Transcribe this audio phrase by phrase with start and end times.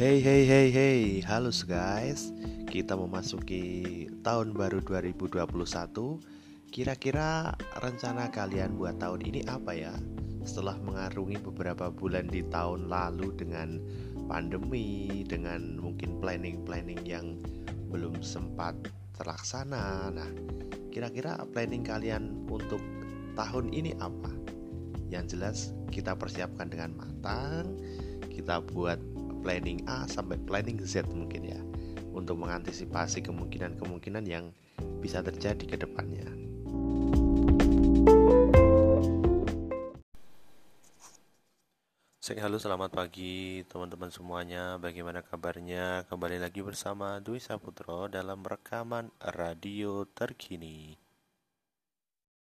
[0.00, 2.32] Hey hey hey hey, halo guys.
[2.72, 5.44] Kita memasuki tahun baru 2021.
[6.72, 7.52] Kira-kira
[7.84, 9.92] rencana kalian buat tahun ini apa ya?
[10.40, 13.76] Setelah mengarungi beberapa bulan di tahun lalu dengan
[14.24, 17.36] pandemi, dengan mungkin planning-planning yang
[17.92, 18.80] belum sempat
[19.20, 20.16] terlaksana.
[20.16, 20.32] Nah,
[20.88, 22.80] kira-kira planning kalian untuk
[23.36, 24.32] tahun ini apa?
[25.12, 25.58] Yang jelas
[25.92, 27.76] kita persiapkan dengan matang,
[28.30, 28.96] kita buat
[29.40, 31.60] planning A sampai planning Z mungkin ya
[32.12, 34.52] untuk mengantisipasi kemungkinan-kemungkinan yang
[35.00, 36.28] bisa terjadi ke depannya.
[42.20, 44.78] Sek halo selamat pagi teman-teman semuanya.
[44.78, 46.06] Bagaimana kabarnya?
[46.06, 51.09] Kembali lagi bersama Dwi Saputro Dalam rekaman radio terkini